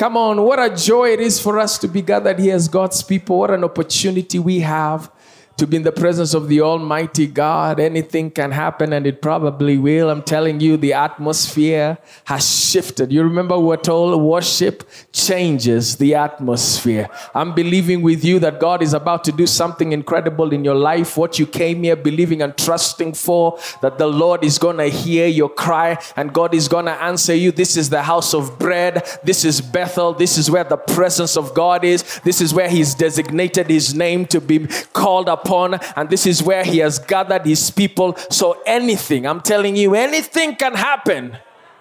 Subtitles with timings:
[0.00, 3.02] Come on, what a joy it is for us to be gathered here as God's
[3.02, 3.38] people.
[3.38, 5.12] What an opportunity we have
[5.60, 7.78] to be in the presence of the Almighty God.
[7.78, 10.08] Anything can happen, and it probably will.
[10.08, 13.12] I'm telling you, the atmosphere has shifted.
[13.12, 17.10] You remember we were told worship changes the atmosphere.
[17.34, 21.18] I'm believing with you that God is about to do something incredible in your life.
[21.18, 25.26] What you came here believing and trusting for, that the Lord is going to hear
[25.26, 27.52] your cry and God is going to answer you.
[27.52, 29.06] This is the house of bread.
[29.24, 30.14] This is Bethel.
[30.14, 32.18] This is where the presence of God is.
[32.20, 36.64] This is where He's designated His name to be called upon and this is where
[36.64, 38.16] He has gathered His people.
[38.30, 41.36] So anything, I'm telling you, anything can happen.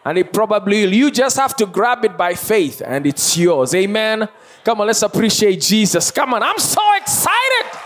[0.05, 0.94] And it probably will.
[0.94, 3.76] You just have to grab it by faith, and it's yours.
[3.76, 4.27] Amen.
[4.63, 6.12] Come on, let's appreciate Jesus.
[6.12, 7.80] Come on, I'm so excited.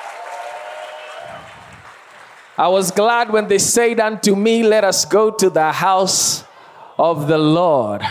[2.57, 6.43] I was glad when they said unto me, Let us go to the house
[6.99, 8.01] of the Lord.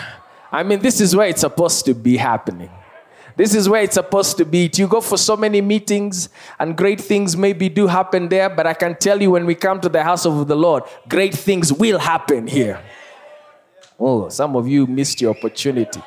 [0.50, 2.70] I mean, this is where it's supposed to be happening.
[3.36, 4.70] This is where it's supposed to be.
[4.74, 8.74] You go for so many meetings, and great things maybe do happen there, but I
[8.74, 11.98] can tell you when we come to the house of the Lord, great things will
[11.98, 12.82] happen here.
[13.98, 16.02] Oh, some of you missed your opportunity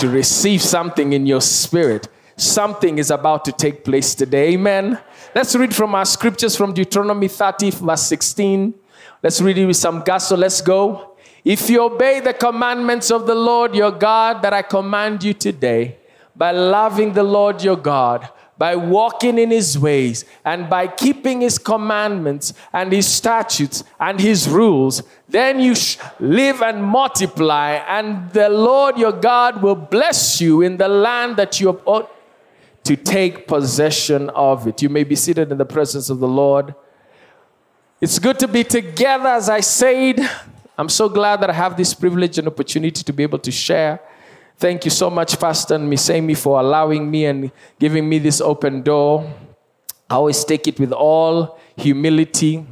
[0.00, 2.08] to receive something in your spirit.
[2.36, 4.54] Something is about to take place today.
[4.54, 4.98] Amen.
[5.34, 8.74] Let's read from our scriptures from Deuteronomy 30, verse 16.
[9.22, 10.36] Let's read it with some gusto.
[10.36, 11.16] Let's go.
[11.44, 15.98] If you obey the commandments of the Lord your God that I command you today,
[16.38, 21.58] by loving the Lord your God, by walking in his ways, and by keeping his
[21.58, 25.74] commandments and his statutes and his rules, then you
[26.18, 31.60] live and multiply, and the Lord your God will bless you in the land that
[31.60, 32.08] you have
[32.84, 34.80] to take possession of it.
[34.80, 36.74] You may be seated in the presence of the Lord.
[38.00, 40.20] It's good to be together, as I said.
[40.78, 44.00] I'm so glad that I have this privilege and opportunity to be able to share
[44.58, 48.82] Thank you so much, Pastor and Misemi, for allowing me and giving me this open
[48.82, 49.32] door.
[50.10, 52.66] I always take it with all humility,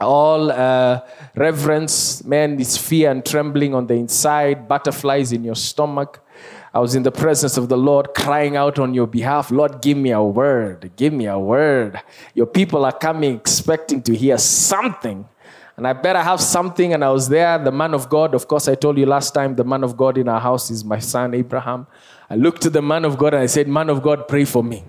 [0.00, 1.02] all uh,
[1.34, 2.24] reverence.
[2.24, 6.26] Man, this fear and trembling on the inside, butterflies in your stomach.
[6.72, 9.98] I was in the presence of the Lord crying out on your behalf, Lord, give
[9.98, 10.90] me a word.
[10.96, 12.00] Give me a word.
[12.32, 15.28] Your people are coming expecting to hear something
[15.76, 16.92] and I better have something.
[16.92, 18.34] And I was there, the man of God.
[18.34, 20.84] Of course, I told you last time, the man of God in our house is
[20.84, 21.86] my son, Abraham.
[22.30, 24.62] I looked to the man of God and I said, Man of God, pray for
[24.62, 24.84] me.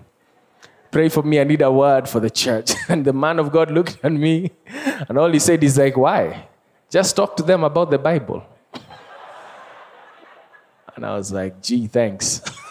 [0.92, 1.40] Pray for me.
[1.40, 2.72] I need a word for the church.
[2.90, 4.52] And the man of God looked at me
[5.10, 6.48] and all he said is like, Why?
[6.90, 8.46] Just talk to them about the Bible.
[10.96, 12.42] And I was like, Gee, thanks.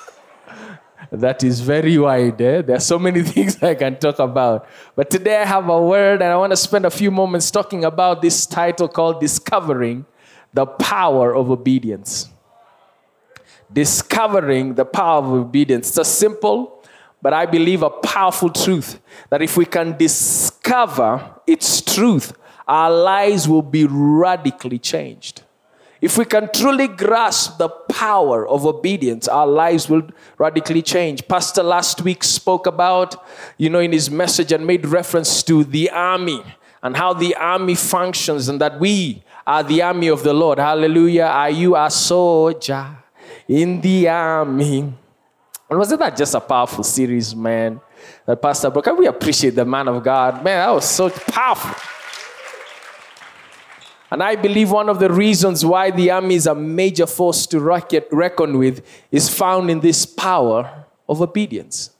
[1.16, 2.40] that is very wide.
[2.40, 2.62] Eh?
[2.62, 4.66] There are so many things I can talk about.
[4.96, 7.84] But today I have a word, and I want to spend a few moments talking
[7.84, 10.06] about this title called Discovering
[10.52, 12.28] the Power of Obedience.
[13.72, 15.88] Discovering the power of obedience.
[15.88, 16.82] It's a simple,
[17.20, 19.00] but I believe a powerful truth
[19.30, 22.34] that if we can discover its truth,
[22.68, 25.42] our lives will be radically changed.
[26.04, 30.02] If we can truly grasp the power of obedience, our lives will
[30.36, 31.26] radically change.
[31.26, 33.24] Pastor last week spoke about,
[33.56, 36.42] you know, in his message and made reference to the army
[36.82, 40.58] and how the army functions and that we are the army of the Lord.
[40.58, 41.24] Hallelujah.
[41.24, 42.98] Are you a soldier
[43.48, 44.80] in the army?
[45.70, 47.80] And wasn't that just a powerful series, man?
[48.26, 50.44] That Pastor, but can we appreciate the man of God?
[50.44, 51.74] Man, that was so powerful.
[54.10, 57.60] And I believe one of the reasons why the army is a major force to
[57.60, 61.90] reckon with is found in this power of obedience,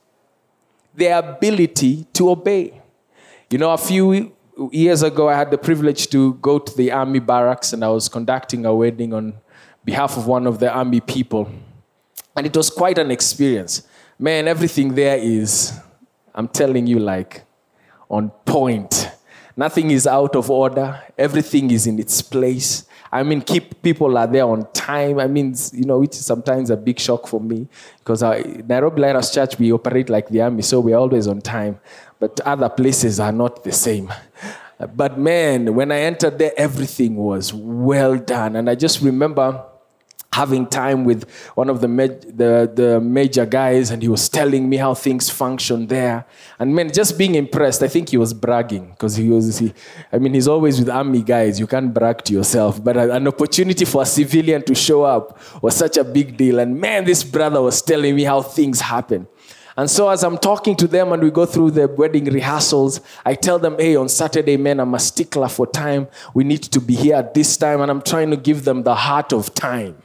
[0.95, 2.81] the ability to obey.
[3.49, 4.33] You know, a few
[4.71, 8.07] years ago, I had the privilege to go to the army barracks and I was
[8.07, 9.33] conducting a wedding on
[9.83, 11.49] behalf of one of the army people.
[12.35, 13.87] And it was quite an experience.
[14.17, 15.77] Man, everything there is,
[16.33, 17.43] I'm telling you, like
[18.09, 19.09] on point.
[19.57, 21.01] Nothing is out of order.
[21.17, 22.85] Everything is in its place.
[23.11, 25.19] I mean, keep people are there on time.
[25.19, 27.67] I mean, you know, which is sometimes a big shock for me
[27.99, 31.79] because our, Nairobi Lighthouse Church we operate like the army, so we're always on time.
[32.19, 34.11] But other places are not the same.
[34.93, 39.63] But man, when I entered there, everything was well done, and I just remember
[40.35, 44.75] having time with one of the, the, the major guys and he was telling me
[44.75, 46.25] how things function there
[46.59, 49.73] and man just being impressed i think he was bragging because he was he,
[50.11, 53.85] i mean he's always with army guys you can't brag to yourself but an opportunity
[53.85, 57.61] for a civilian to show up was such a big deal and man this brother
[57.61, 59.25] was telling me how things happen
[59.77, 63.35] and so, as I'm talking to them and we go through the wedding rehearsals, I
[63.35, 66.07] tell them, hey, on Saturday, man, I'm a stickler for time.
[66.33, 67.81] We need to be here at this time.
[67.81, 69.97] And I'm trying to give them the heart of time.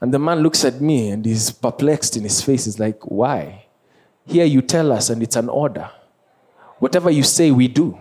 [0.00, 2.64] And the man looks at me and he's perplexed in his face.
[2.64, 3.66] He's like, Why?
[4.26, 5.90] Here you tell us, and it's an order.
[6.78, 7.98] Whatever you say, we do.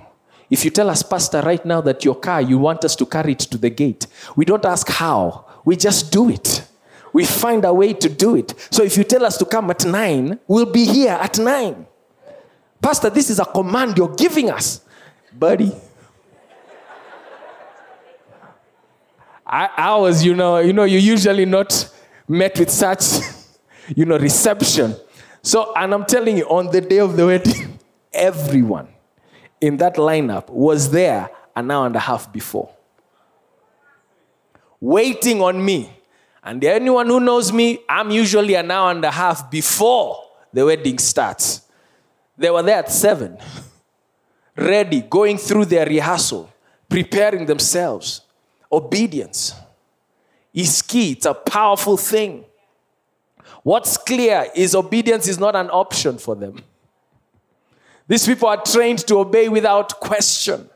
[0.50, 3.34] If you tell us, Pastor, right now that your car, you want us to carry
[3.34, 6.68] it to the gate, we don't ask how, we just do it.
[7.14, 8.54] We find a way to do it.
[8.72, 11.88] So if you tell us to come at nine, we'll be here at nine.
[12.82, 14.82] Pastor, this is a command you're giving us.
[15.34, 15.76] Buddy.
[19.52, 21.92] I, was, you know, you know, you usually not
[22.28, 23.20] met with such,
[23.96, 24.96] you know, reception.
[25.42, 27.80] So, and I'm telling you, on the day of the wedding,
[28.14, 28.90] everyone
[29.60, 32.70] in that lineup was there an hour and a half before,
[34.80, 35.94] waiting on me.
[36.44, 40.24] And anyone who knows me, I'm usually an hour and a half before
[40.54, 41.62] the wedding starts.
[42.38, 43.38] They were there at seven,
[44.56, 46.52] ready, going through their rehearsal,
[46.88, 48.22] preparing themselves.
[48.72, 49.56] Obedience
[50.54, 52.46] is key, it's a powerful thing.
[53.64, 56.64] What's clear is obedience is not an option for them.
[58.08, 60.70] These people are trained to obey without question.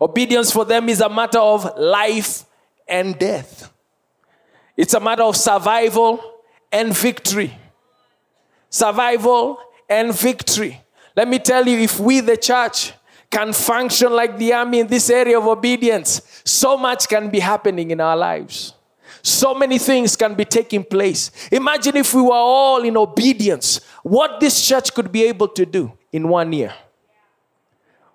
[0.00, 2.44] Obedience for them is a matter of life
[2.88, 3.70] and death.
[4.76, 6.20] It's a matter of survival
[6.72, 7.56] and victory.
[8.70, 10.80] Survival and victory.
[11.16, 12.92] Let me tell you, if we, the church,
[13.34, 17.90] can function like the army in this area of obedience, so much can be happening
[17.90, 18.74] in our lives.
[19.22, 21.32] So many things can be taking place.
[21.50, 25.92] Imagine if we were all in obedience, what this church could be able to do
[26.12, 26.72] in one year.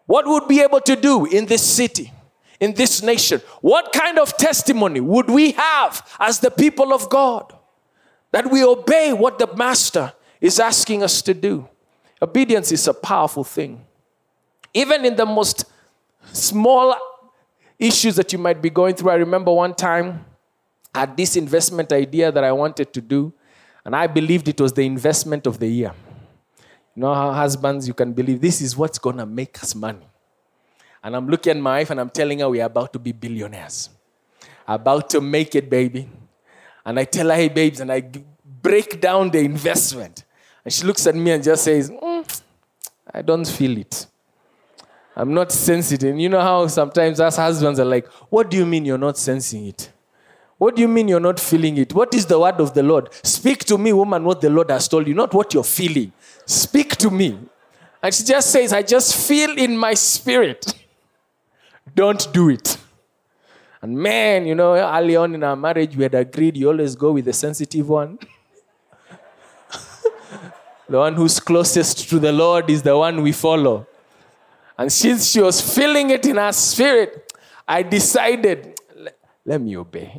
[0.06, 2.14] What would be able to do in this city,
[2.62, 3.42] in this nation?
[3.60, 7.54] What kind of testimony would we have as the people of God
[8.32, 11.68] that we obey what the master is asking us to do?
[12.22, 13.86] Obedience is a powerful thing.
[14.74, 15.66] Even in the most
[16.32, 16.96] small
[17.80, 19.12] issues that you might be going through.
[19.12, 20.26] I remember one time
[20.94, 23.34] I had this investment idea that I wanted to do,
[23.86, 25.94] and I believed it was the investment of the year.
[26.96, 30.06] You know how husbands, you can believe this is what's going to make us money.
[31.02, 33.90] And I'm looking at my wife and I'm telling her we're about to be billionaires.
[34.68, 36.10] About to make it, baby.
[36.86, 38.04] And I tell her, hey, babes, and I
[38.62, 40.26] break down the investment.
[40.66, 42.42] And she looks at me and just says, mm,
[43.14, 44.08] I don't feel it.
[45.20, 46.12] I'm not sensitive.
[46.12, 49.18] And you know how sometimes us husbands are like, What do you mean you're not
[49.18, 49.92] sensing it?
[50.58, 51.94] What do you mean you're not feeling it?
[51.94, 53.10] What is the word of the Lord?
[53.22, 56.14] Speak to me, woman, what the Lord has told you, not what you're feeling.
[56.46, 57.38] Speak to me.
[58.02, 60.74] And she just says, I just feel in my spirit.
[61.96, 62.78] Don't do it.
[63.82, 67.12] And man, you know, early on in our marriage, we had agreed you always go
[67.12, 68.20] with the sensitive one.
[70.88, 73.86] the one who's closest to the Lord is the one we follow.
[74.80, 77.34] And since she was feeling it in her spirit,
[77.68, 78.80] I decided,
[79.44, 80.18] let me obey.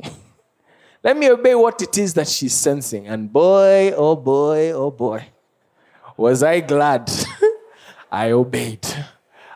[1.03, 3.07] let me obey what it is that she's sensing.
[3.07, 5.25] And boy, oh boy, oh boy,
[6.15, 7.11] was I glad
[8.11, 8.85] I obeyed.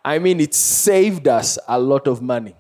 [0.04, 2.56] I mean, it saved us a lot of money.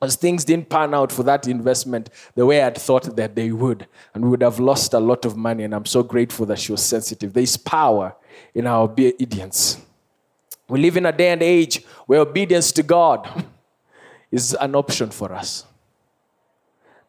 [0.00, 3.88] As things didn't pan out for that investment the way I'd thought that they would,
[4.14, 5.64] and we would have lost a lot of money.
[5.64, 7.32] And I'm so grateful that she was sensitive.
[7.32, 8.14] There's power
[8.54, 9.78] in our obedience.
[10.68, 13.44] We live in a day and age where obedience to God
[14.30, 15.64] is an option for us.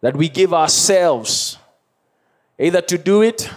[0.02, 1.58] That we give ourselves
[2.58, 3.50] either to do it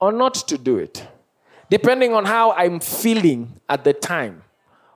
[0.00, 1.06] or not to do it,
[1.70, 4.42] depending on how I'm feeling at the time,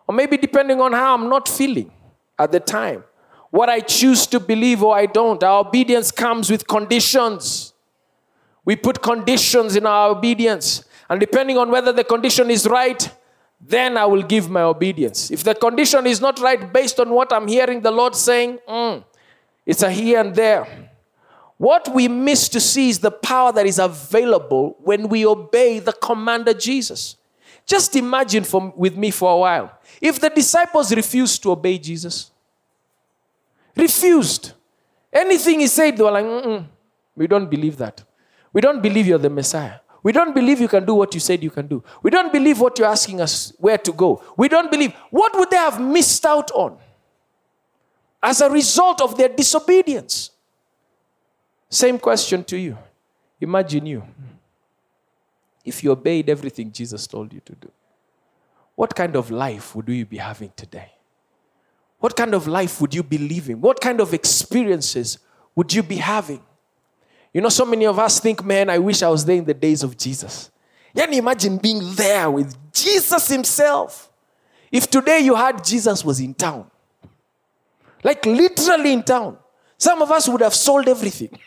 [0.08, 1.92] or maybe depending on how I'm not feeling
[2.38, 3.04] at the time.
[3.50, 5.42] What I choose to believe or I don't.
[5.42, 7.74] Our obedience comes with conditions.
[8.64, 10.84] We put conditions in our obedience.
[11.10, 13.10] And depending on whether the condition is right,
[13.64, 15.30] then I will give my obedience.
[15.30, 19.04] If the condition is not right based on what I'm hearing the Lord saying, mm,
[19.64, 20.90] it's a here and there.
[21.56, 25.92] What we miss to see is the power that is available when we obey the
[25.92, 27.16] commander Jesus.
[27.64, 29.78] Just imagine for, with me for a while.
[30.00, 32.32] If the disciples refused to obey Jesus,
[33.76, 34.54] refused,
[35.12, 36.64] anything he said, they were like,
[37.14, 38.02] we don't believe that.
[38.52, 39.78] We don't believe you're the Messiah.
[40.02, 41.82] We don't believe you can do what you said you can do.
[42.02, 44.22] We don't believe what you're asking us where to go.
[44.36, 44.92] We don't believe.
[45.10, 46.76] What would they have missed out on
[48.22, 50.30] as a result of their disobedience?
[51.68, 52.76] Same question to you.
[53.40, 54.02] Imagine you.
[55.64, 57.70] If you obeyed everything Jesus told you to do,
[58.74, 60.90] what kind of life would you be having today?
[62.00, 63.60] What kind of life would you be living?
[63.60, 65.18] What kind of experiences
[65.54, 66.42] would you be having?
[67.32, 69.54] You know, so many of us think, man, I wish I was there in the
[69.54, 70.50] days of Jesus.
[70.94, 74.10] Can you imagine being there with Jesus himself?
[74.70, 76.70] If today you had Jesus was in town,
[78.04, 79.38] like literally in town,
[79.78, 81.38] some of us would have sold everything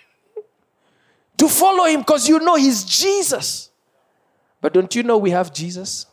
[1.37, 3.69] to follow him because you know he's Jesus.
[4.61, 6.07] But don't you know we have Jesus?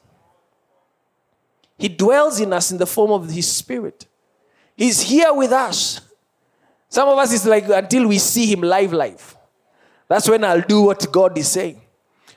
[1.78, 4.06] He dwells in us in the form of his spirit.
[4.76, 6.00] He's here with us.
[6.88, 9.36] Some of us is like until we see him live, live.
[10.12, 11.80] That's when I'll do what God is saying.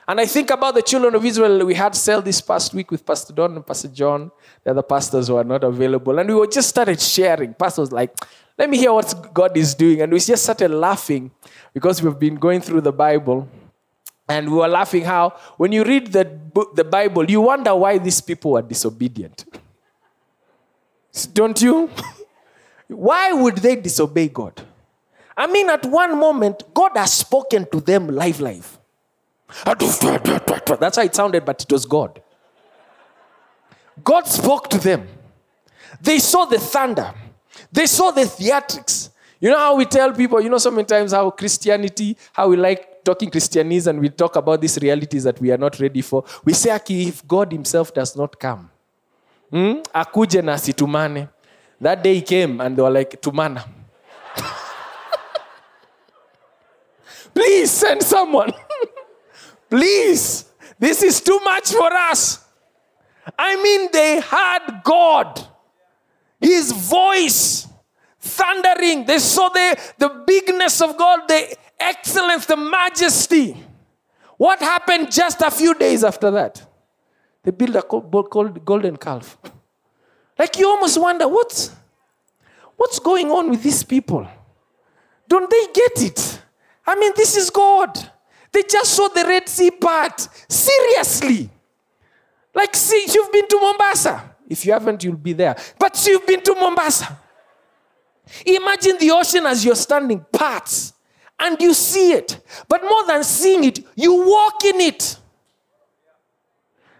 [0.08, 3.04] And I think about the children of Israel we had cell this past week with
[3.04, 4.30] Pastor Don and Pastor John,
[4.64, 6.18] the other pastors who are not available.
[6.18, 7.52] And we were just started sharing.
[7.52, 8.16] Pastor was like,
[8.56, 10.00] let me hear what God is doing.
[10.00, 11.30] And we just started laughing
[11.74, 13.46] because we've been going through the Bible.
[14.26, 16.24] And we were laughing how, when you read the,
[16.74, 19.44] the Bible, you wonder why these people were disobedient.
[21.34, 21.90] Don't you?
[22.88, 24.62] why would they disobey God?
[25.36, 28.78] I mean, at one moment, God has spoken to them live, live.
[29.64, 32.22] That's how it sounded, but it was God.
[34.02, 35.06] God spoke to them.
[36.00, 37.12] They saw the thunder,
[37.70, 39.10] they saw the theatrics.
[39.38, 42.56] You know how we tell people, you know, so many times how Christianity, how we
[42.56, 46.24] like talking Christianese and we talk about these realities that we are not ready for.
[46.42, 48.70] We say, Aki, if God Himself does not come,
[49.50, 49.80] hmm?
[51.78, 53.62] That day he came and they were like, tumana.
[57.36, 58.50] Please send someone.
[59.70, 60.46] Please.
[60.78, 62.42] This is too much for us.
[63.38, 65.46] I mean, they had God,
[66.40, 67.68] His voice
[68.18, 69.04] thundering.
[69.04, 73.54] They saw the, the bigness of God, the excellence, the majesty.
[74.38, 76.66] What happened just a few days after that?
[77.42, 79.36] They built a golden calf.
[80.38, 81.70] Like you almost wonder, what's,
[82.76, 84.28] what's going on with these people?
[85.26, 86.42] Don't they get it?
[86.86, 87.98] I mean, this is God.
[88.52, 90.28] They just saw the Red Sea part.
[90.48, 91.50] Seriously.
[92.54, 94.34] Like, see, you've been to Mombasa.
[94.48, 95.56] If you haven't, you'll be there.
[95.78, 97.18] But you've been to Mombasa.
[98.44, 100.94] Imagine the ocean as you're standing parts
[101.38, 102.40] and you see it.
[102.68, 105.18] But more than seeing it, you walk in it.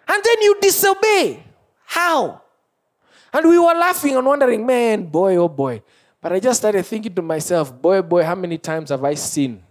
[0.08, 1.42] And then you disobey.
[1.84, 2.42] How?
[3.32, 5.82] And we were laughing and wondering, man, boy, oh boy.
[6.20, 9.62] But I just started thinking to myself, boy, boy, how many times have I seen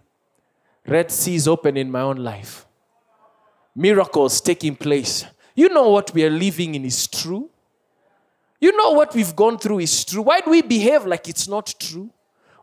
[0.86, 2.66] Red Seas open in my own life?
[3.74, 5.24] Miracles taking place.
[5.54, 7.50] You know what we are living in is true.
[8.60, 10.22] You know what we've gone through is true.
[10.22, 12.10] Why do we behave like it's not true?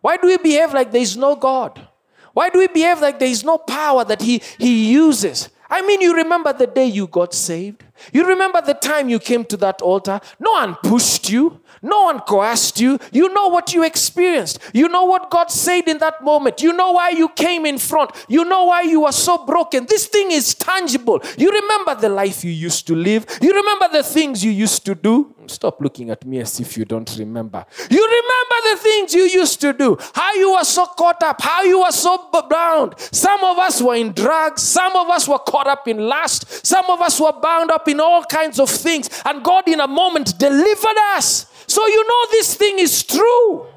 [0.02, 1.88] Why do we behave like there is no God?
[2.34, 5.50] Why do we behave like there is no power that He, he uses?
[5.70, 7.84] I mean, you remember the day you got saved?
[8.12, 10.20] You remember the time you came to that altar?
[10.40, 11.62] No one pushed you.
[11.82, 12.98] No one coerced you.
[13.12, 14.60] You know what you experienced.
[14.74, 16.62] You know what God said in that moment.
[16.62, 18.12] You know why you came in front.
[18.30, 19.86] You know why you were so broken.
[19.86, 21.22] This thing is tangible.
[21.38, 23.26] You remember the life you used to live.
[23.42, 25.36] You remember the things you used to do.
[25.48, 27.66] Stop looking at me as if you don't remember.
[27.92, 29.98] You remember the things you used to do.
[30.14, 31.42] How you were so caught up.
[31.42, 32.94] How you were so bound.
[32.98, 34.62] Some of us were in drugs.
[34.62, 36.66] Some of us were caught up in lust.
[36.66, 39.10] Some of us were bound up in all kinds of things.
[39.24, 41.46] And God, in a moment, delivered us.
[41.68, 43.68] So you know this thing is true.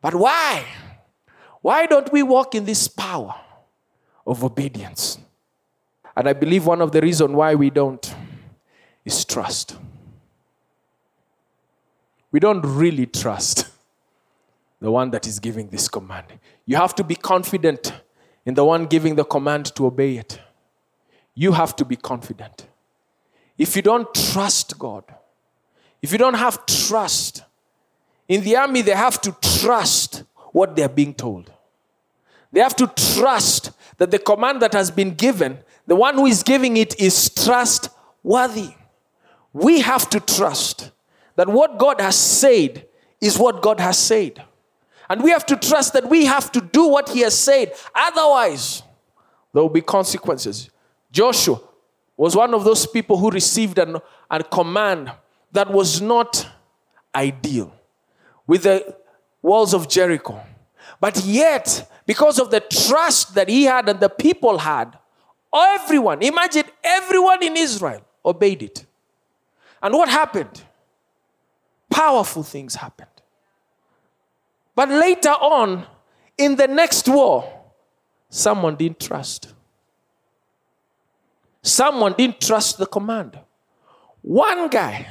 [0.00, 0.64] But why?
[1.60, 3.34] Why don't we walk in this power
[4.26, 5.18] of obedience?
[6.16, 8.14] And I believe one of the reasons why we don't
[9.04, 9.76] is trust.
[12.32, 13.68] We don't really trust
[14.80, 16.26] the one that is giving this command.
[16.66, 17.92] You have to be confident
[18.44, 20.40] in the one giving the command to obey it.
[21.38, 22.66] You have to be confident.
[23.56, 25.04] If you don't trust God,
[26.02, 27.44] if you don't have trust,
[28.26, 31.52] in the army, they have to trust what they're being told.
[32.50, 36.42] They have to trust that the command that has been given, the one who is
[36.42, 38.70] giving it is trustworthy.
[39.52, 40.90] We have to trust
[41.36, 42.84] that what God has said
[43.20, 44.42] is what God has said.
[45.08, 47.74] And we have to trust that we have to do what He has said.
[47.94, 48.82] Otherwise,
[49.52, 50.70] there will be consequences.
[51.10, 51.60] Joshua
[52.16, 53.96] was one of those people who received an,
[54.30, 55.12] a command
[55.52, 56.46] that was not
[57.14, 57.72] ideal
[58.46, 58.96] with the
[59.40, 60.40] walls of Jericho.
[61.00, 64.98] But yet, because of the trust that he had and the people had,
[65.54, 68.84] everyone, imagine everyone in Israel obeyed it.
[69.82, 70.62] And what happened?
[71.88, 73.08] Powerful things happened.
[74.74, 75.86] But later on,
[76.36, 77.52] in the next war,
[78.28, 79.54] someone didn't trust.
[81.62, 83.38] Someone didn't trust the command.
[84.22, 85.06] One guy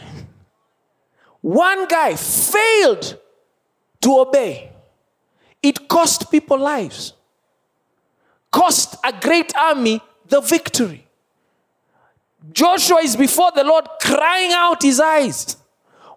[1.41, 3.17] one guy failed
[4.01, 4.69] to obey.
[5.61, 7.13] It cost people lives,
[8.51, 11.07] cost a great army the victory.
[12.51, 15.55] Joshua is before the Lord crying out his eyes,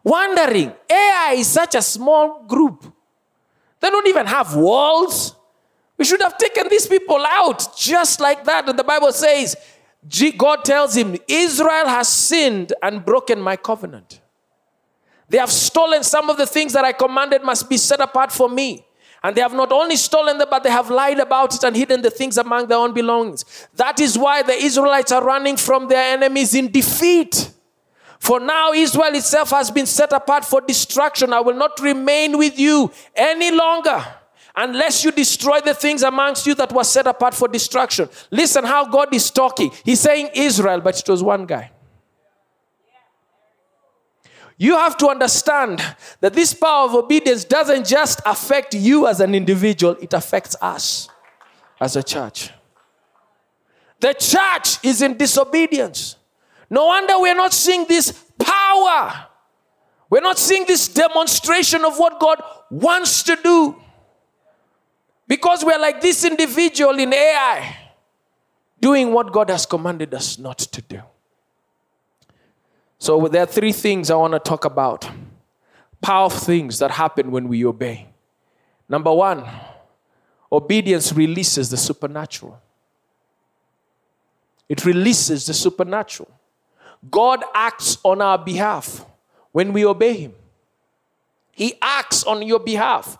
[0.03, 2.93] wondering, Ai is such a small group.
[3.79, 5.37] They don't even have walls.
[5.97, 8.69] We should have taken these people out just like that.
[8.69, 9.57] And the Bible says,
[10.37, 14.21] God tells him, Israel has sinned and broken my covenant.
[15.29, 18.49] They have stolen some of the things that I commanded must be set apart for
[18.49, 18.85] me.
[19.23, 22.01] And they have not only stolen them, but they have lied about it and hidden
[22.01, 23.69] the things among their own belongings.
[23.75, 27.53] That is why the Israelites are running from their enemies in defeat.
[28.19, 31.33] For now, Israel itself has been set apart for destruction.
[31.33, 34.05] I will not remain with you any longer
[34.57, 38.09] unless you destroy the things amongst you that were set apart for destruction.
[38.31, 39.71] Listen how God is talking.
[39.85, 41.71] He's saying Israel, but it was one guy.
[44.57, 45.83] You have to understand
[46.21, 51.09] that this power of obedience doesn't just affect you as an individual, it affects us
[51.81, 52.51] as a church.
[54.01, 56.17] The church is in disobedience.
[56.69, 59.27] No wonder we're not seeing this power.
[60.11, 63.77] We're not seeing this demonstration of what God wants to do.
[65.31, 67.77] Because we're like this individual in Ai
[68.81, 71.01] doing what God has commanded us not to do.
[72.99, 75.09] So there are three things I want to talk about.
[76.03, 78.09] Powerful things that happen when we obey.
[78.89, 79.49] Number one,
[80.51, 82.61] obedience releases the supernatural.
[84.69, 86.33] It releases the supernatural.
[87.09, 89.07] God acts on our behalf
[89.53, 90.35] when we obey Him.
[91.53, 93.17] He acts on your behalf.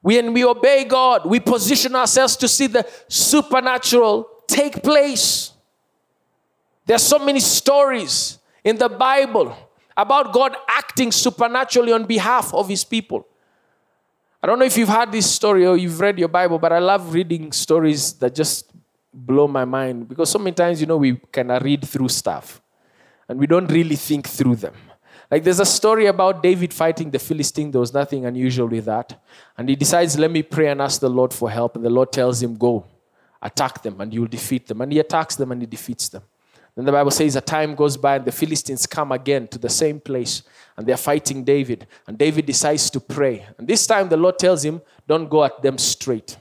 [0.00, 5.52] When we obey God, we position ourselves to see the supernatural take place.
[6.86, 9.56] There are so many stories in the Bible
[9.96, 13.26] about God acting supernaturally on behalf of his people.
[14.42, 16.78] I don't know if you've heard this story or you've read your Bible, but I
[16.78, 18.70] love reading stories that just
[19.12, 22.62] blow my mind because so many times, you know, we kind of read through stuff
[23.28, 24.74] and we don't really think through them.
[25.30, 27.70] Like there's a story about David fighting the Philistine.
[27.70, 29.20] There was nothing unusual with that.
[29.56, 31.76] And he decides, let me pray and ask the Lord for help.
[31.76, 32.84] And the Lord tells him, go,
[33.42, 34.80] attack them, and you'll defeat them.
[34.80, 36.22] And he attacks them and he defeats them.
[36.74, 39.68] Then the Bible says a time goes by and the Philistines come again to the
[39.68, 40.42] same place
[40.76, 41.88] and they're fighting David.
[42.06, 43.44] And David decides to pray.
[43.58, 46.36] And this time the Lord tells him, Don't go at them straight,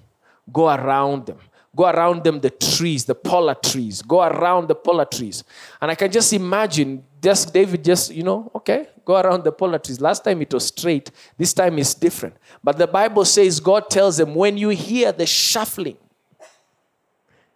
[0.54, 1.40] go around them.
[1.76, 4.02] Go around them, the trees, the poplar trees.
[4.02, 5.44] Go around the poplar trees.
[5.80, 9.80] And I can just imagine just David just, you know, okay, go around the poplar
[9.80, 10.00] trees.
[10.00, 12.36] Last time it was straight, this time it's different.
[12.64, 15.98] But the Bible says God tells them, when you hear the shuffling,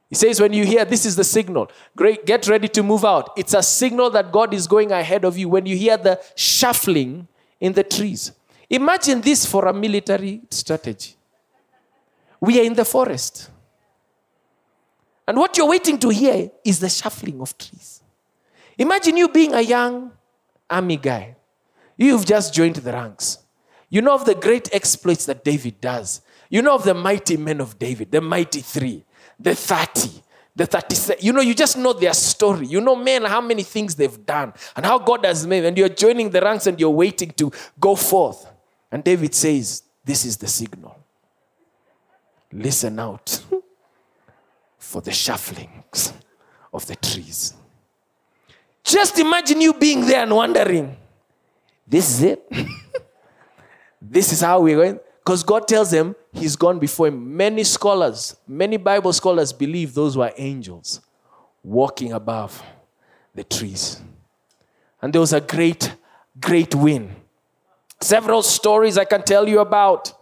[0.10, 3.32] he says, when you hear this is the signal, great, get ready to move out.
[3.38, 7.30] It's a signal that God is going ahead of you when you hear the shuffling
[7.62, 8.34] in the trees.
[8.70, 11.16] Imagine this for a military strategy.
[12.42, 13.50] We are in the forest.
[15.26, 18.01] And what you're waiting to hear is the shuffling of trees.
[18.82, 20.12] Imagine you being a young
[20.68, 21.36] army guy.
[21.98, 23.38] You've just joined the ranks.
[23.90, 26.22] You know of the great exploits that David does.
[26.50, 29.06] You know of the mighty men of David, the mighty three
[29.40, 30.24] the 30,
[30.56, 31.24] the 37.
[31.24, 32.68] You know, you just know their story.
[32.68, 35.66] You know, men, how many things they've done and how God has made.
[35.66, 38.48] And you're joining the ranks and you're waiting to go forth.
[38.92, 40.98] And David says, This is the signal.
[42.52, 43.44] Listen out
[44.78, 46.14] for the shufflings
[46.74, 47.54] of the trees.
[48.84, 50.98] Just imagine you being there and wondering,
[51.88, 52.52] This is it?
[54.02, 55.00] this is how we're going.
[55.24, 57.38] Because God tells them he's gone before him.
[57.38, 61.02] Many scholars, many Bible scholars believe those were angels
[61.64, 62.62] walking above
[63.36, 64.02] the trees.
[65.02, 65.96] And there was a great,
[66.40, 67.16] great wind.
[68.00, 70.14] Several stories I can tell you about.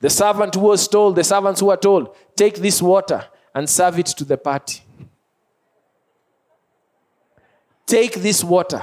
[0.00, 3.98] The servant who was told, the servants who were told, take this water and serve
[3.98, 4.83] it to the party.
[7.86, 8.82] Take this water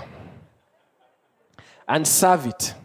[1.88, 2.76] and serve it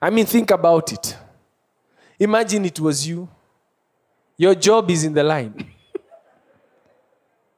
[0.00, 1.16] I mean, think about it.
[2.18, 3.28] Imagine it was you.
[4.36, 5.54] Your job is in the line.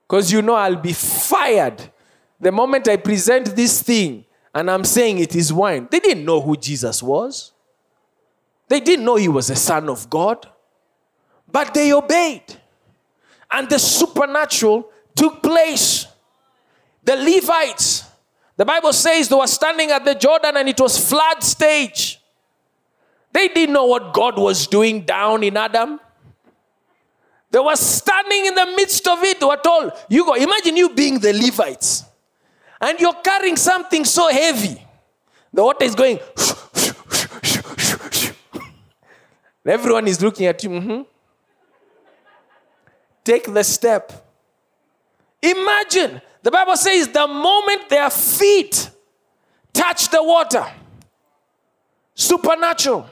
[0.09, 1.91] Because you know I'll be fired
[2.39, 5.89] the moment I present this thing and I'm saying it is wine.
[5.91, 7.53] They didn't know who Jesus was,
[8.69, 10.47] they didn't know he was a son of God,
[11.51, 12.43] but they obeyed.
[13.51, 16.07] And the supernatural took place.
[17.05, 18.05] The Levites,
[18.57, 22.21] the Bible says they were standing at the Jordan and it was flood stage.
[23.33, 25.99] They didn't know what God was doing down in Adam.
[27.51, 29.41] They were standing in the midst of it.
[29.41, 30.35] They were told, You go.
[30.35, 32.05] Imagine you being the Levites
[32.81, 34.85] and you're carrying something so heavy.
[35.53, 36.19] The water is going.
[39.65, 40.71] Everyone is looking at you.
[40.71, 41.03] Mm-hmm.
[43.23, 44.13] Take the step.
[45.43, 46.21] Imagine.
[46.43, 48.91] The Bible says the moment their feet
[49.73, 50.67] touch the water,
[52.15, 53.09] supernatural.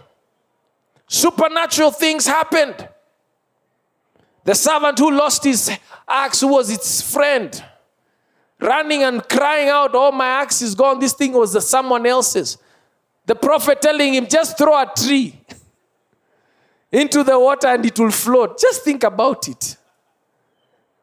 [1.09, 2.89] Supernatural things happened.
[4.45, 7.65] The servant who lost his axe, who was its friend,
[8.61, 11.01] running and crying out, Oh, my axe is gone.
[11.01, 12.59] This thing was someone else's.
[13.27, 15.37] The prophet telling him, Just throw a tree
[16.93, 18.61] into the water and it will float.
[18.61, 19.77] Just think about it.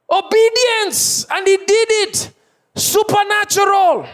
[0.10, 2.32] Obedience, and he did it.
[2.76, 4.08] Supernatural.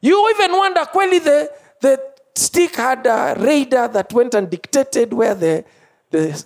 [0.00, 5.34] You even wonder, kweli the, the stick had a radar that went and dictated where
[5.34, 5.64] the,
[6.10, 6.44] the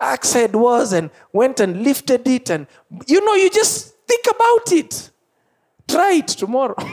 [0.00, 2.50] axe head was and went and lifted it.
[2.50, 2.66] And
[3.06, 5.10] you know, you just think about it.
[5.86, 6.74] Try it tomorrow.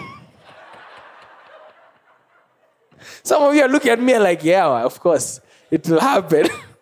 [3.23, 5.39] Some of you are looking at me like, yeah, of course,
[5.71, 6.47] it will happen.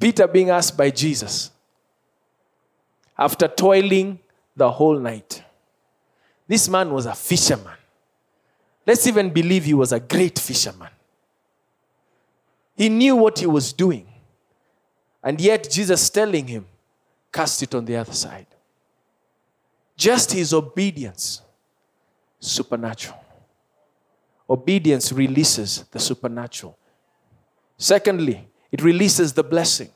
[0.00, 1.50] Peter being asked by Jesus
[3.18, 4.18] after toiling
[4.56, 5.44] the whole night.
[6.48, 7.76] This man was a fisherman.
[8.86, 10.88] Let's even believe he was a great fisherman.
[12.74, 14.06] He knew what he was doing.
[15.22, 16.66] And yet, Jesus telling him,
[17.30, 18.46] cast it on the other side.
[19.96, 21.42] Just his obedience,
[22.38, 23.22] supernatural.
[24.48, 26.76] Obedience releases the supernatural.
[27.76, 29.90] Secondly, it releases the blessing.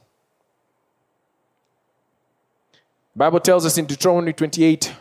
[3.16, 4.92] Bible tells us in Deuteronomy 28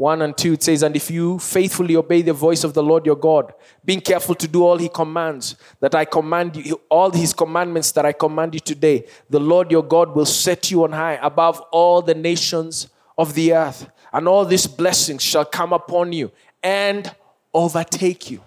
[0.00, 3.04] 1 and 2 it says and if you faithfully obey the voice of the Lord
[3.04, 3.52] your God
[3.84, 8.06] being careful to do all he commands that I command you all his commandments that
[8.06, 12.00] I command you today the Lord your God will set you on high above all
[12.00, 17.14] the nations of the earth and all these blessings shall come upon you and
[17.52, 18.40] overtake you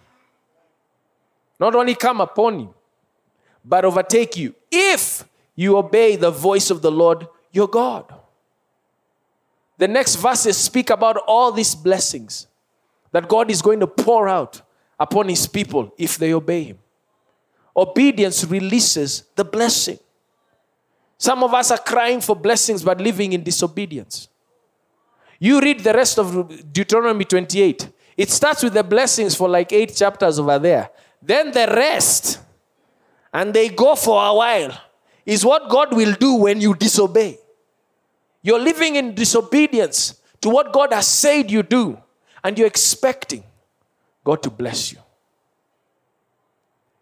[1.59, 2.73] not only come upon you
[3.63, 5.23] but overtake you if
[5.55, 8.13] you obey the voice of the Lord your God
[9.77, 12.47] the next verses speak about all these blessings
[13.11, 14.61] that God is going to pour out
[14.99, 16.79] upon his people if they obey him.
[17.75, 19.99] Obedience releases the blessing.
[21.17, 24.27] Some of us are crying for blessings but living in disobedience.
[25.39, 27.89] You read the rest of Deuteronomy 28.
[28.15, 30.89] It starts with the blessings for like eight chapters over there.
[31.21, 32.39] Then the rest,
[33.33, 34.79] and they go for a while,
[35.25, 37.39] is what God will do when you disobey.
[38.41, 41.97] You're living in disobedience to what God has said you do,
[42.43, 43.43] and you're expecting
[44.23, 44.99] God to bless you.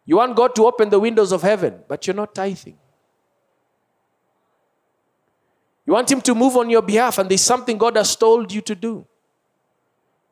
[0.06, 2.78] You want God to open the windows of heaven, but you're not tithing.
[5.86, 8.62] You want Him to move on your behalf, and there's something God has told you
[8.62, 9.06] to do.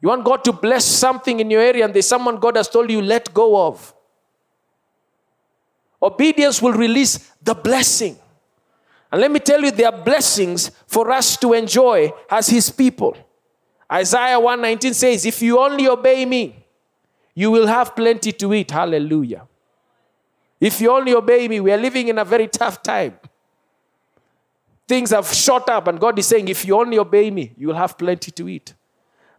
[0.01, 2.89] You want God to bless something in your area, and there's someone God has told
[2.89, 3.93] you let go of.
[6.01, 8.17] Obedience will release the blessing.
[9.11, 13.17] And let me tell you, there are blessings for us to enjoy as his people.
[13.91, 16.65] Isaiah 119 says, If you only obey me,
[17.33, 18.71] you will have plenty to eat.
[18.71, 19.47] Hallelujah.
[20.59, 23.17] If you only obey me, we are living in a very tough time.
[24.87, 27.75] Things have shot up, and God is saying, If you only obey me, you will
[27.75, 28.73] have plenty to eat.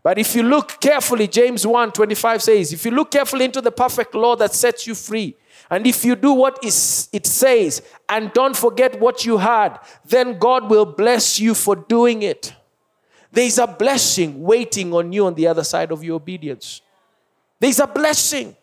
[0.03, 3.71] But if you look carefully, James 1 25 says, If you look carefully into the
[3.71, 5.37] perfect law that sets you free,
[5.71, 10.71] and if you do what it says and don't forget what you had, then God
[10.71, 12.55] will bless you for doing it.
[13.31, 16.81] There's a blessing waiting on you on the other side of your obedience.
[17.61, 18.57] There's a blessing.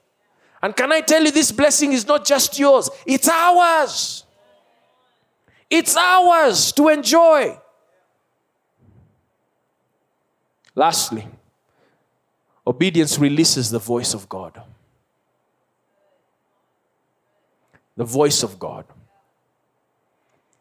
[0.62, 4.24] And can I tell you, this blessing is not just yours, it's ours.
[5.70, 7.58] It's ours to enjoy.
[10.78, 11.28] Lastly,
[12.66, 14.62] obedience releases the voice of God.
[17.98, 18.86] the voice of God.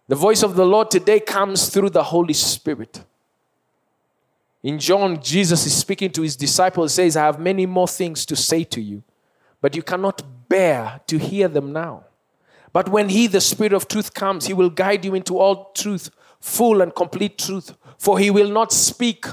[0.09, 3.05] The voice of the Lord today comes through the Holy Spirit.
[4.63, 8.35] In John, Jesus is speaking to his disciples, says, I have many more things to
[8.35, 9.03] say to you,
[9.61, 12.05] but you cannot bear to hear them now.
[12.73, 16.11] But when he, the Spirit of truth, comes, he will guide you into all truth,
[16.41, 17.77] full and complete truth.
[17.99, 19.27] For he will not speak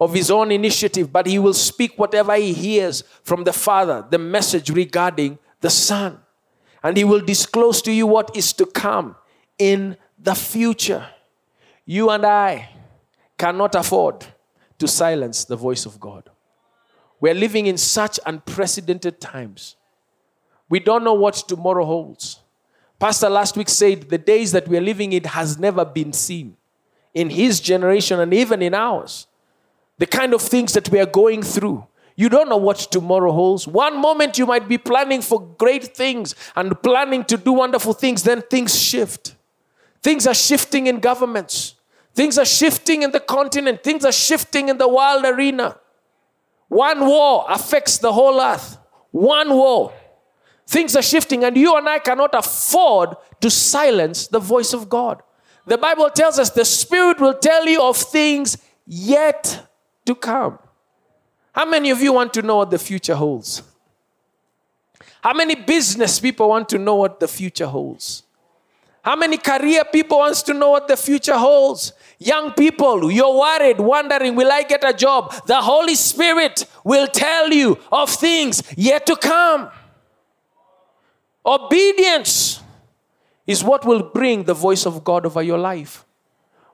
[0.00, 4.18] of his own initiative, but he will speak whatever he hears from the Father, the
[4.18, 6.20] message regarding the Son
[6.82, 9.16] and he will disclose to you what is to come
[9.58, 11.06] in the future.
[11.84, 12.70] You and I
[13.36, 14.26] cannot afford
[14.78, 16.30] to silence the voice of God.
[17.20, 19.76] We're living in such unprecedented times.
[20.68, 22.40] We don't know what tomorrow holds.
[22.98, 26.56] Pastor last week said the days that we're living in has never been seen
[27.14, 29.26] in his generation and even in ours.
[29.98, 31.86] The kind of things that we are going through
[32.18, 33.68] you don't know what tomorrow holds.
[33.68, 38.24] One moment you might be planning for great things and planning to do wonderful things,
[38.24, 39.36] then things shift.
[40.02, 41.76] Things are shifting in governments,
[42.14, 45.78] things are shifting in the continent, things are shifting in the world arena.
[46.66, 48.78] One war affects the whole earth.
[49.12, 49.92] One war.
[50.66, 55.22] Things are shifting, and you and I cannot afford to silence the voice of God.
[55.66, 59.67] The Bible tells us the Spirit will tell you of things yet
[60.08, 60.58] to come.
[61.52, 63.62] How many of you want to know what the future holds?
[65.20, 68.22] How many business people want to know what the future holds?
[69.02, 71.92] How many career people wants to know what the future holds?
[72.18, 75.34] Young people, you're worried, wondering, will I get a job?
[75.46, 79.70] The Holy Spirit will tell you of things yet to come.
[81.44, 82.62] Obedience
[83.46, 86.04] is what will bring the voice of God over your life.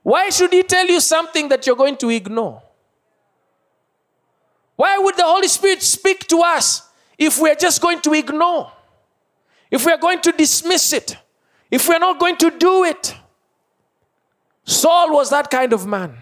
[0.03, 2.63] Why should He tell you something that you're going to ignore?
[4.77, 8.73] Why would the Holy Spirit speak to us if we're just going to ignore?
[9.71, 11.17] If we're going to dismiss it?
[11.71, 13.15] If we're not going to do it?
[14.65, 16.17] Saul was that kind of man.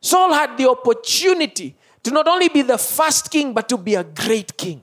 [0.00, 4.04] Saul had the opportunity to not only be the first king, but to be a
[4.04, 4.82] great king.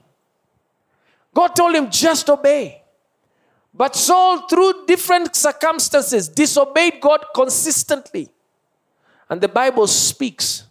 [1.34, 2.82] God told him, just obey.
[3.72, 8.28] But Saul, through different circumstances, disobeyed God consistently.
[9.28, 10.64] And the Bible speaks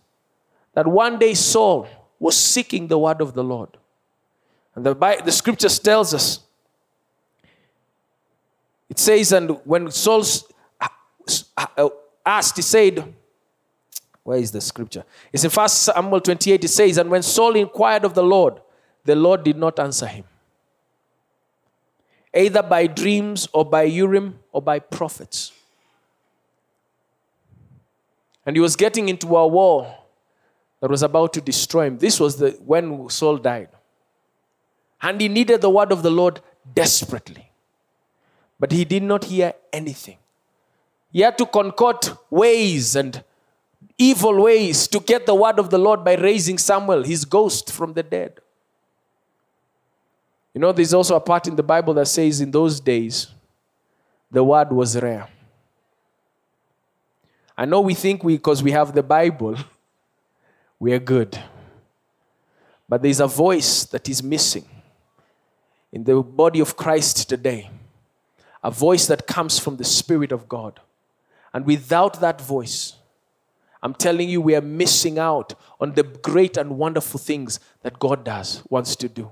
[0.80, 1.90] that one day Saul
[2.20, 3.68] was seeking the word of the Lord.
[4.76, 4.94] And the,
[5.26, 6.40] the scriptures tells us,
[8.88, 10.24] it says, and when Saul
[11.58, 11.90] uh,
[12.26, 13.14] asked, he said,
[14.24, 15.04] where is the scripture?
[15.34, 18.62] It's in First Samuel 28, it says, and when Saul inquired of the Lord,
[19.04, 20.24] the Lord did not answer him
[22.34, 25.52] either by dreams or by Urim or by prophets.
[28.46, 29.99] And he was getting into a war
[30.82, 31.98] that was about to destroy him.
[31.98, 33.70] This was the, when Saul died.
[35.02, 36.42] And he needed the word of the Lord
[36.74, 37.50] desperately.
[38.60, 40.18] But he did not hear anything.
[41.12, 43.24] He had to concoct ways and
[43.98, 47.94] evil ways to get the word of the Lord by raising Samuel, his ghost, from
[47.94, 48.40] the dead.
[50.54, 53.28] You know, there's also a part in the Bible that says in those days,
[54.32, 55.28] the word was rare.
[57.58, 59.58] I know we think we, because we have the Bible,
[60.80, 61.38] we are good.
[62.88, 64.66] But there's a voice that is missing
[65.92, 67.70] in the body of Christ today.
[68.64, 70.80] A voice that comes from the Spirit of God.
[71.54, 72.96] And without that voice,
[73.82, 78.26] I'm telling you, we are missing out on the great and wonderful things that God
[78.26, 79.32] does, wants to do.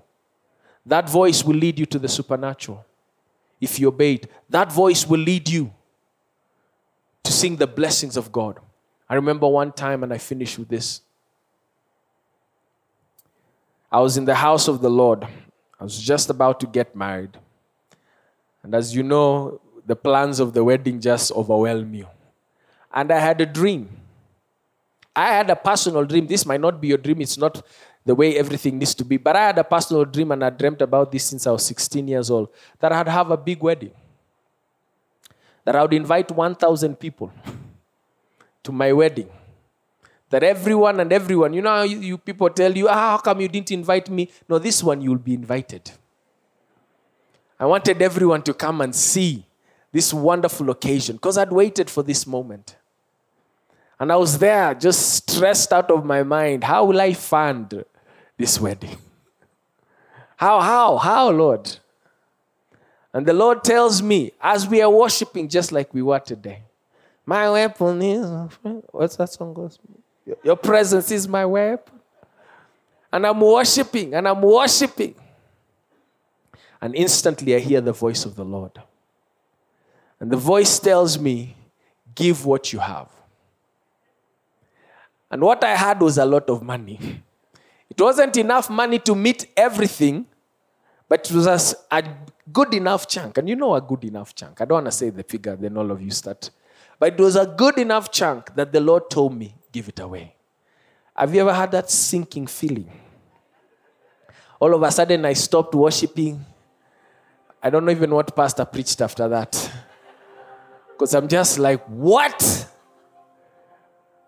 [0.85, 2.85] That voice will lead you to the supernatural
[3.59, 4.31] if you obey it.
[4.49, 5.73] That voice will lead you
[7.23, 8.59] to sing the blessings of God.
[9.09, 11.01] I remember one time, and I finish with this.
[13.91, 15.25] I was in the house of the Lord.
[15.79, 17.37] I was just about to get married.
[18.63, 22.07] And as you know, the plans of the wedding just overwhelm you.
[22.93, 23.89] And I had a dream.
[25.15, 26.27] I had a personal dream.
[26.27, 27.21] This might not be your dream.
[27.21, 27.65] It's not
[28.05, 29.17] the way everything needs to be.
[29.17, 32.07] But I had a personal dream and I dreamt about this since I was 16
[32.07, 33.91] years old that I'd have a big wedding.
[35.63, 37.31] That I would invite 1,000 people
[38.63, 39.29] to my wedding.
[40.29, 43.47] That everyone and everyone, you know, you, you people tell you, ah, how come you
[43.47, 44.29] didn't invite me?
[44.49, 45.89] No, this one you'll be invited.
[47.59, 49.45] I wanted everyone to come and see
[49.91, 52.75] this wonderful occasion because I'd waited for this moment.
[53.99, 56.63] And I was there just stressed out of my mind.
[56.63, 57.83] How will I fund
[58.37, 58.97] this wedding?
[60.37, 61.77] How, how, how, Lord?
[63.11, 66.61] And the Lord tells me, as we are worshiping just like we were today,
[67.25, 68.29] my weapon is,
[68.91, 69.79] what's that song goes?
[70.43, 71.93] Your presence is my weapon.
[73.11, 75.15] And I'm worshiping and I'm worshiping.
[76.81, 78.71] And instantly I hear the voice of the Lord.
[80.19, 81.55] And the voice tells me,
[82.13, 83.07] give what you have.
[85.29, 87.23] And what I had was a lot of money.
[87.89, 90.25] It wasn't enough money to meet everything,
[91.07, 92.03] but it was a
[92.51, 93.37] good enough chunk.
[93.37, 94.61] And you know a good enough chunk.
[94.61, 96.49] I don't want to say the figure, then all of you start.
[96.99, 100.33] But it was a good enough chunk that the Lord told me, give it away.
[101.15, 102.89] Have you ever had that sinking feeling?
[104.59, 106.43] All of a sudden, I stopped worshiping.
[107.61, 109.53] I don't know even what pastor preached after that.
[110.93, 112.67] Because I'm just like, what?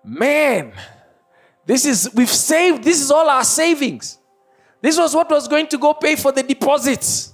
[0.03, 0.71] Man,
[1.65, 4.19] this is, we've saved, this is all our savings.
[4.79, 7.33] This was what was going to go pay for the deposits.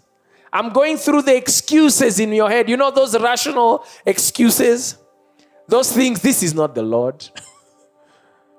[0.53, 2.69] I'm going through the excuses in your head.
[2.69, 4.97] You know those rational excuses?
[5.67, 7.29] Those things, this is not the Lord.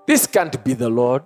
[0.06, 1.24] this can't be the Lord.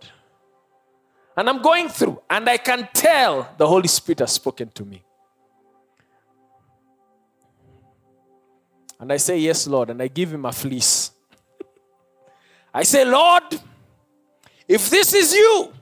[1.36, 5.02] And I'm going through, and I can tell the Holy Spirit has spoken to me.
[9.00, 9.88] And I say, Yes, Lord.
[9.90, 11.12] And I give him a fleece.
[12.72, 13.58] I say, Lord,
[14.68, 15.72] if this is you,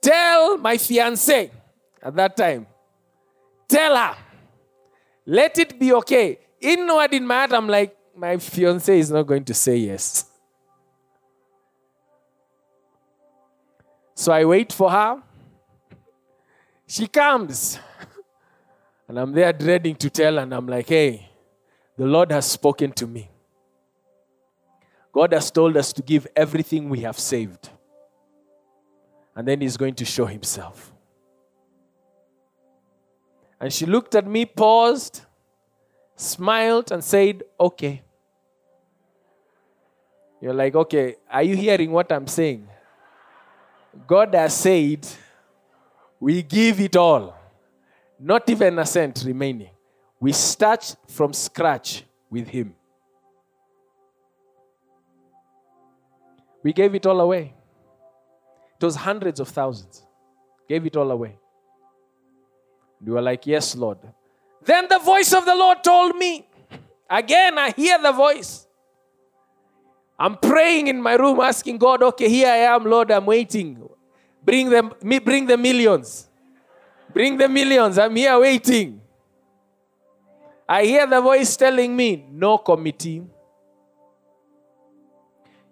[0.00, 1.50] tell my fiance
[2.02, 2.66] at that time,
[3.68, 4.16] tell her
[5.26, 6.38] Let it be okay.
[6.60, 10.24] Inward in my heart, I'm like, my fiance is not going to say yes.
[14.14, 15.22] So I wait for her.
[16.86, 17.78] She comes.
[19.06, 21.28] And I'm there dreading to tell, and I'm like, hey,
[21.96, 23.30] the Lord has spoken to me.
[25.12, 27.70] God has told us to give everything we have saved.
[29.34, 30.92] And then He's going to show Himself.
[33.60, 35.22] And she looked at me, paused,
[36.16, 38.02] smiled, and said, Okay.
[40.40, 42.68] You're like, Okay, are you hearing what I'm saying?
[44.06, 45.06] God has said,
[46.20, 47.36] We give it all,
[48.18, 49.70] not even a cent remaining.
[50.20, 52.74] We start from scratch with Him.
[56.62, 57.54] We gave it all away.
[58.80, 60.04] It was hundreds of thousands.
[60.68, 61.36] Gave it all away.
[63.04, 63.98] We were like, Yes, Lord.
[64.64, 66.46] Then the voice of the Lord told me,
[67.08, 68.67] again, I hear the voice.
[70.18, 73.88] I'm praying in my room, asking God, okay, here I am, Lord, I'm waiting.
[74.42, 76.28] Bring them, me, bring the millions.
[77.12, 77.98] Bring the millions.
[77.98, 79.00] I'm here waiting.
[80.68, 83.22] I hear the voice telling me, no committee.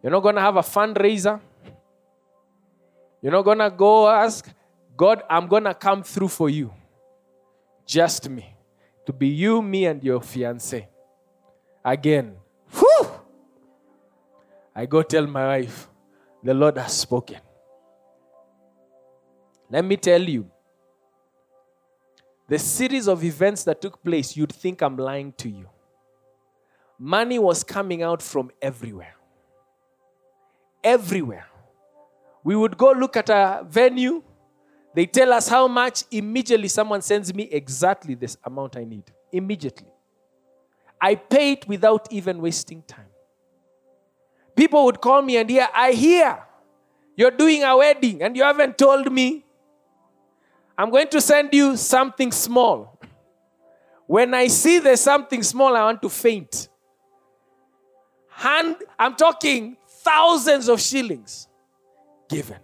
[0.03, 1.41] You're not going to have a fundraiser.
[3.21, 4.49] You're not going to go ask,
[4.97, 6.73] God, I'm going to come through for you.
[7.85, 8.55] Just me.
[9.07, 10.89] To be you, me, and your fiance.
[11.85, 12.37] Again.
[14.79, 15.89] I go tell my wife,
[16.45, 17.41] the Lord has spoken.
[19.71, 20.51] Let me tell you,
[22.47, 25.67] the series of events that took place, you'd think I'm lying to you.
[26.99, 29.17] Money was coming out from everywhere.
[30.85, 31.47] Everywhere.
[32.45, 34.23] We would go look at a venue,
[34.95, 39.05] they tell us how much, immediately someone sends me exactly this amount I need.
[39.33, 39.89] Immediately.
[41.01, 43.07] I pay it without even wasting time.
[44.57, 46.43] People would call me and hear, I hear
[47.15, 49.45] you're doing a wedding and you haven't told me.
[50.79, 52.99] I'm going to send you something small.
[54.07, 56.69] When I see there's something small, I want to faint.
[58.31, 61.49] Hand, I'm talking thousands of shillings
[62.29, 62.59] given.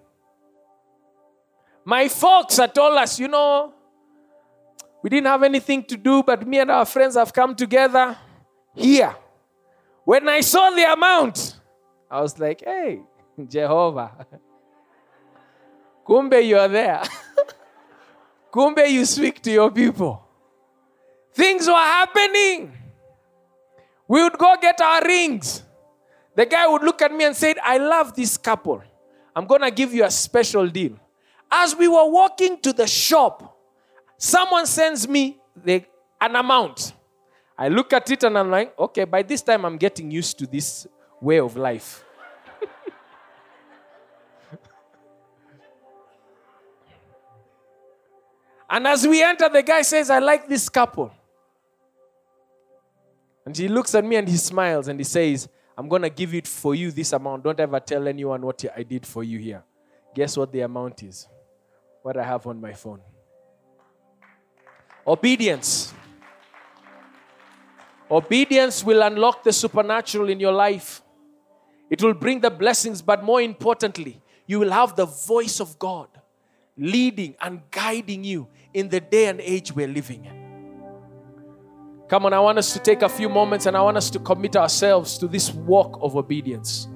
[1.85, 3.74] My folks had told us, you know,
[5.02, 8.16] we didn't have anything to do, but me and our friends have come together
[8.74, 9.16] here.
[10.05, 11.57] When I saw the amount,
[12.12, 13.01] I was like, hey,
[13.48, 14.27] Jehovah.
[16.07, 17.03] Kumbe, you are there.
[18.53, 20.22] Kumbe, you speak to your people.
[21.33, 22.70] Things were happening.
[24.07, 25.62] We would go get our rings.
[26.37, 28.83] The guy would look at me and say, I love this couple.
[29.35, 30.92] I'm going to give you a special deal.
[31.51, 33.57] As we were walking to the shop,
[34.18, 35.83] someone sends me the,
[36.20, 36.92] an amount.
[37.57, 40.46] I look at it and I'm like, okay, by this time I'm getting used to
[40.46, 40.87] this
[41.22, 42.04] way of life.
[48.68, 51.11] and as we enter, the guy says, I like this couple.
[53.46, 56.35] And he looks at me and he smiles and he says, I'm going to give
[56.35, 57.44] it for you this amount.
[57.44, 59.62] Don't ever tell anyone what I did for you here.
[60.14, 61.26] Guess what the amount is?
[62.02, 63.00] what I have on my phone.
[65.06, 65.94] Obedience.
[68.11, 71.02] Obedience will unlock the supernatural in your life.
[71.92, 76.09] It will bring the blessings, but more importantly, you will have the voice of God
[76.74, 80.42] leading and guiding you in the day and age we're living in.
[82.09, 84.18] Come on, I want us to take a few moments and I want us to
[84.18, 86.88] commit ourselves to this walk of obedience.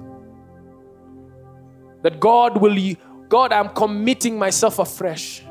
[2.01, 2.95] That God will
[3.29, 5.43] God, I'm committing myself afresh.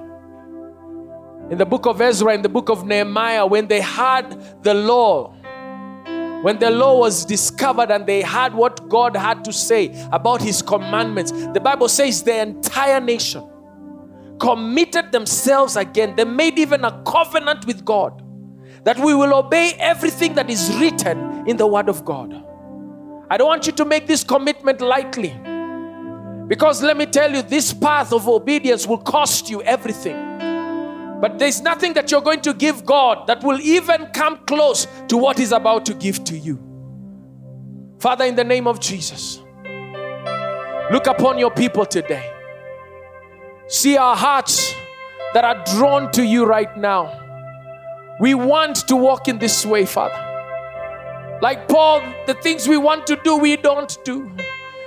[1.51, 5.36] In the book of Ezra, in the book of Nehemiah, when they had the law,
[6.43, 10.63] when the law was discovered and they had what God had to say about His
[10.63, 13.45] commandments, the Bible says the entire nation
[14.39, 16.15] committed themselves again.
[16.17, 18.23] They made even a covenant with God
[18.85, 22.33] that we will obey everything that is written in the Word of God.
[23.29, 25.37] I don't want you to make this commitment lightly.
[26.47, 30.26] Because let me tell you, this path of obedience will cost you everything.
[31.21, 35.17] But there's nothing that you're going to give God that will even come close to
[35.17, 36.59] what He's about to give to you.
[37.99, 39.43] Father, in the name of Jesus,
[40.93, 42.33] look upon your people today.
[43.69, 44.75] See our hearts
[45.35, 47.23] that are drawn to you right now.
[48.21, 50.23] We want to walk in this way, Father.
[51.43, 54.31] Like Paul, the things we want to do, we don't do.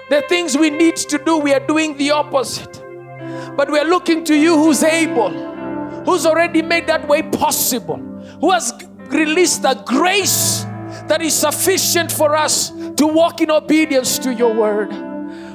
[0.09, 2.83] The things we need to do, we are doing the opposite.
[3.55, 5.29] But we are looking to you who's able,
[6.09, 7.97] who's already made that way possible,
[8.41, 8.73] who has
[9.09, 10.63] released the grace
[11.07, 14.89] that is sufficient for us to walk in obedience to your word.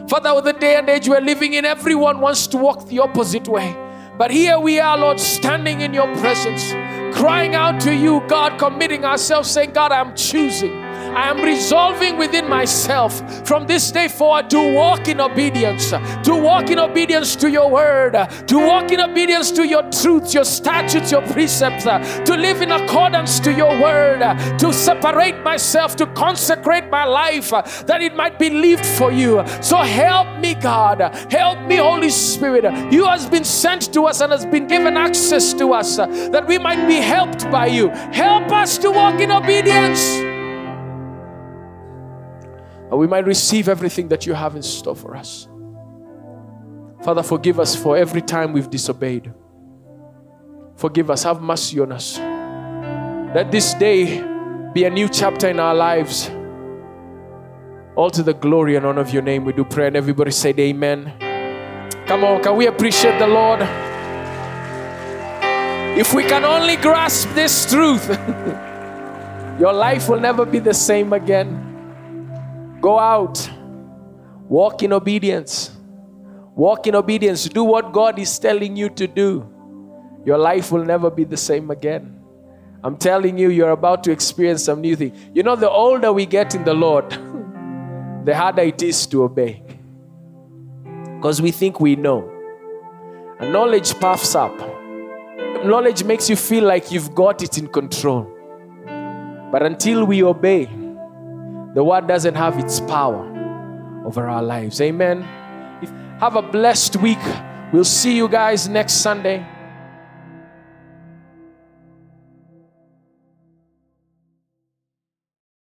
[0.08, 3.48] Father, with the day and age we're living in, everyone wants to walk the opposite
[3.48, 3.74] way.
[4.16, 6.70] But here we are, Lord, standing in your presence,
[7.18, 10.83] crying out to you, God, committing ourselves, saying, God, I'm choosing.
[11.04, 16.70] I am resolving within myself from this day forward to walk in obedience, to walk
[16.70, 18.12] in obedience to your word,
[18.46, 23.38] to walk in obedience to your truths, your statutes, your precepts, to live in accordance
[23.40, 24.20] to your word,
[24.58, 27.50] to separate myself, to consecrate my life
[27.86, 29.44] that it might be lived for you.
[29.60, 31.00] So help me, God.
[31.30, 32.64] Help me, Holy Spirit.
[32.92, 36.58] You has been sent to us and has been given access to us that we
[36.58, 37.88] might be helped by you.
[37.88, 40.33] Help us to walk in obedience
[42.90, 45.48] and we might receive everything that you have in store for us.
[47.02, 49.32] Father, forgive us for every time we've disobeyed.
[50.76, 52.18] Forgive us, have mercy on us.
[53.34, 54.22] Let this day
[54.72, 56.30] be a new chapter in our lives.
[57.96, 60.58] All to the glory and honor of your name, we do pray, and everybody said,
[60.58, 61.12] Amen.
[62.06, 63.60] Come on, can we appreciate the Lord?
[65.98, 68.08] If we can only grasp this truth,
[69.60, 71.73] your life will never be the same again.
[72.84, 73.50] Go out,
[74.46, 75.70] walk in obedience.
[76.54, 77.48] Walk in obedience.
[77.48, 79.48] Do what God is telling you to do.
[80.26, 82.20] Your life will never be the same again.
[82.82, 85.16] I'm telling you, you're about to experience some new thing.
[85.32, 87.10] You know, the older we get in the Lord,
[88.26, 89.62] the harder it is to obey.
[91.16, 92.30] Because we think we know.
[93.40, 94.54] And knowledge puffs up.
[95.64, 98.30] Knowledge makes you feel like you've got it in control.
[99.50, 100.68] But until we obey,
[101.74, 103.22] the word doesn't have its power
[104.06, 104.80] over our lives.
[104.80, 105.22] Amen.
[106.20, 107.18] Have a blessed week.
[107.72, 109.44] We'll see you guys next Sunday.